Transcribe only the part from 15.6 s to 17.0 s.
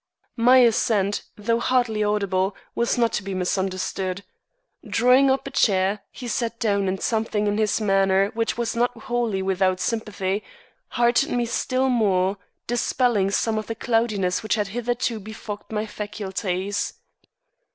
my faculties.